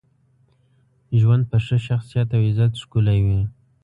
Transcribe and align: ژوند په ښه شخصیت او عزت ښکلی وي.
ژوند 1.19 1.43
په 1.51 1.57
ښه 1.65 1.77
شخصیت 1.87 2.29
او 2.37 2.41
عزت 2.49 2.71
ښکلی 2.81 3.19
وي. 3.25 3.41